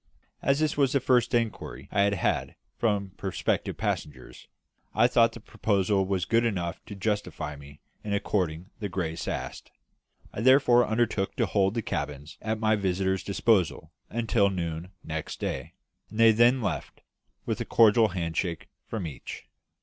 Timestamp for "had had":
2.01-2.55